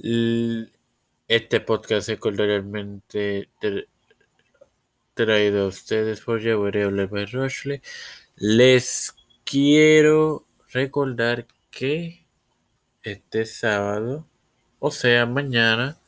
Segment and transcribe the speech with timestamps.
[0.00, 3.86] Este podcast es cordialmente tra-
[5.14, 7.82] traído a ustedes por Jawariable Rushley.
[8.36, 9.14] Les
[9.44, 12.24] quiero recordar que
[13.02, 14.24] este sábado,
[14.78, 15.98] o sea, mañana,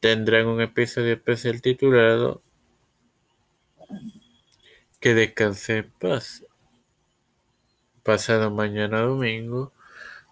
[0.00, 2.42] tendrán un episodio especial titulado
[5.00, 6.44] Que descanse en paz.
[8.02, 9.72] Pasado mañana domingo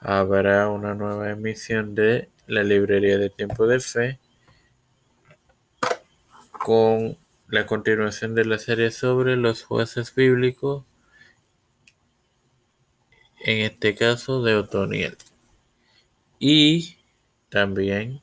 [0.00, 4.18] habrá una nueva emisión de la librería de tiempo de fe
[6.50, 7.16] con
[7.48, 10.84] la continuación de la serie sobre los jueces bíblicos,
[13.44, 15.16] en este caso de Otoniel.
[16.38, 16.96] Y
[17.48, 18.20] también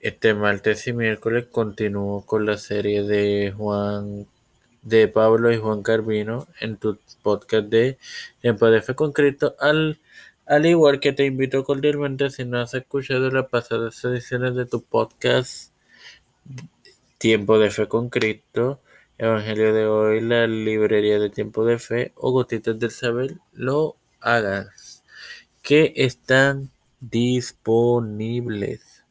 [0.00, 4.26] este martes y miércoles continúo con la serie de Juan
[4.86, 7.98] de Pablo y Juan Carvino en tu podcast de
[8.40, 9.98] Tiempo de Fe con Cristo al
[10.46, 14.80] al igual que te invito cordialmente si no has escuchado las pasadas ediciones de tu
[14.80, 15.72] podcast
[17.18, 18.80] Tiempo de Fe con Cristo,
[19.18, 25.02] Evangelio de hoy, la librería de Tiempo de Fe o Gotitas del Saber, lo hagas,
[25.62, 29.02] que están disponibles.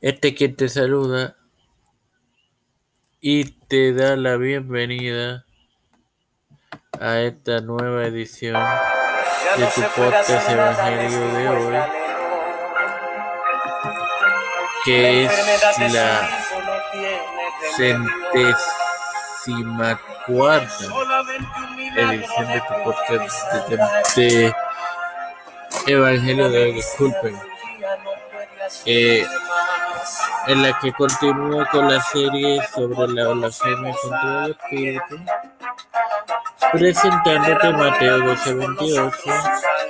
[0.00, 1.36] Este quien te saluda
[3.24, 5.44] y te da la bienvenida
[7.00, 8.60] a esta nueva edición
[9.56, 11.76] de tu podcast Evangelio de hoy,
[14.84, 15.32] que es
[15.92, 16.28] la
[17.76, 18.56] centésima
[20.26, 20.84] cuarta
[21.94, 23.52] edición de tu podcast
[24.16, 24.52] de, de
[25.86, 27.38] Evangelio de hoy, disculpen,
[28.84, 29.24] eh,
[30.46, 35.20] en la que continúo con la serie sobre la blasfemia contra el Espíritu,
[36.72, 39.34] presentándote Mateo 12:28,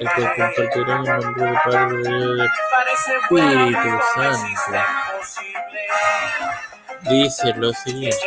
[0.00, 4.78] el que compartirá el nombre del Padre del Espíritu Santo.
[7.02, 8.18] Dice lo siguiente.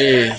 [0.00, 0.36] Eh,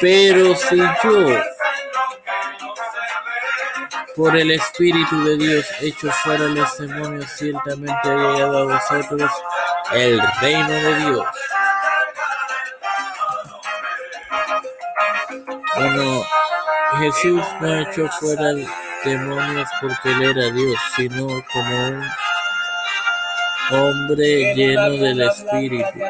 [0.00, 1.55] pero si yo,
[4.16, 9.30] por el Espíritu de Dios, echo fuera los demonios, ciertamente ha llegado a vosotros
[9.92, 11.26] el reino de Dios.
[15.76, 16.24] Bueno,
[16.98, 18.54] Jesús no echó fuera
[19.04, 22.02] demonios porque él era Dios, sino como un
[23.70, 26.00] hombre lleno del Espíritu.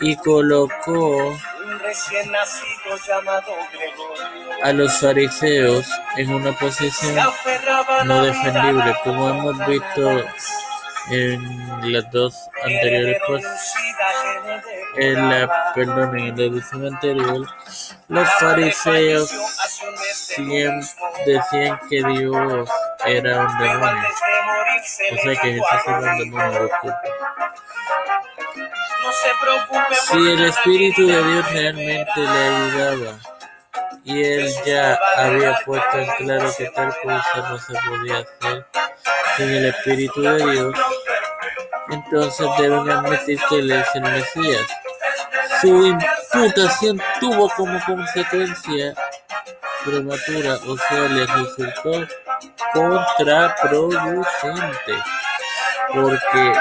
[0.00, 1.36] Y colocó
[4.62, 7.16] a los fariseos en una posición
[8.04, 10.24] no defendible, como hemos visto
[11.10, 13.74] en las dos anteriores cosas.
[14.96, 17.46] En la, perdón, en la edición anterior,
[18.08, 19.30] los fariseos
[20.12, 20.88] siempre
[21.26, 22.68] decían que Dios
[23.06, 24.08] era un demonio.
[25.12, 26.70] O sea que Jesús era un demonio.
[30.10, 33.18] Si el Espíritu de Dios realmente le ayudaba
[34.04, 38.66] y él ya había puesto en claro que tal cosa no se podía hacer
[39.36, 40.74] sin el Espíritu de Dios,
[41.90, 44.66] entonces deben admitir que él es el Mesías.
[45.60, 48.94] Su imputación tuvo como consecuencia
[49.84, 52.06] prematura, o sea, le resultó
[52.72, 54.94] contraproducente,
[55.94, 56.52] porque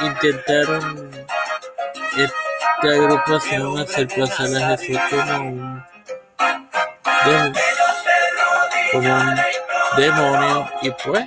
[0.00, 1.10] intentaron
[2.16, 5.84] esta agrupación hacer pasar a Jesús como un,
[8.92, 9.40] como un
[9.96, 11.26] demonio y pues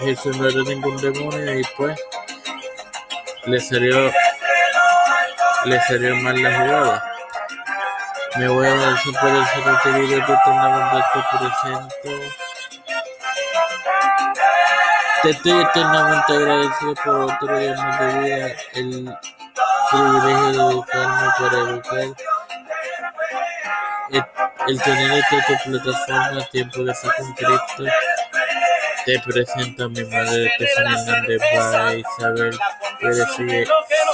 [0.00, 2.00] Jesús no era ningún demonio y pues
[3.44, 4.10] le salió
[5.64, 7.04] le salió mal la jugada.
[8.36, 12.41] Me voy a dar por el video de la verdad te presento.
[15.22, 19.14] Te estoy eternamente agradecido por otro día más de vida, el
[19.90, 22.00] privilegio de educarme para educar,
[24.10, 24.24] el,
[24.68, 27.84] el tener esta tu plataforma, Tiempo de Fe con Cristo.
[29.04, 32.58] Te presento a mi madre Estefania Hernández Vara, Isabel
[33.00, 33.66] Pérez Figue-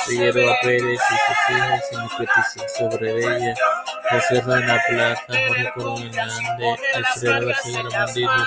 [0.07, 3.55] Figueroa Pérez y sus hijas y mi petición sobre ella,
[4.11, 8.45] José Rana Plaza, Jorge Colón Hernández, Alfredo García Armandino,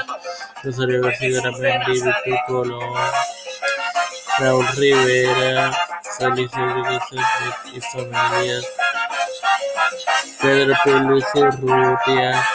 [0.64, 2.94] Rosario García Aramendi, Víctor Colón,
[4.38, 5.72] Raúl Rivera,
[6.18, 7.02] Félix Rodríguez
[7.74, 8.66] y familias,
[10.40, 12.46] Pedro Peluso Urrutia,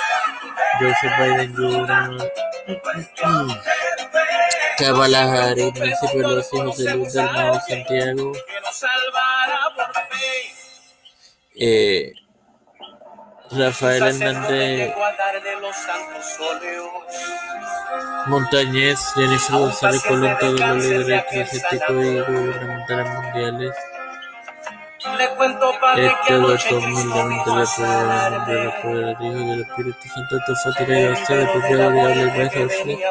[0.79, 2.33] Joseph Biden Jr.,
[4.79, 8.33] Kamala Harris, Nancy Pelosi, José Luis Dalmau Santiago,
[11.59, 12.13] eh,
[13.51, 14.95] Rafael Hernández.
[18.27, 23.73] Montañez, Jennifer González Colón, todos los líderes y gubernamentales mundiales.
[25.07, 28.89] Humildemente pido en el nombre del Padre, del Hijo
[29.21, 32.25] y del Espíritu Santo, tu fácil y a ustedes, porque ahora habla
[32.87, 33.03] y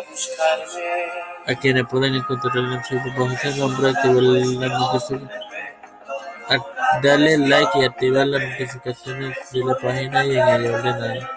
[1.47, 5.29] a quienes pueden encontrar en bajo ese nombre, activar las notificaciones,
[7.01, 11.31] darle like y activar las notificaciones de la página y en ella ordenar.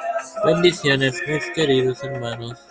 [0.44, 2.67] Bendiciones, mis queridos hermanos.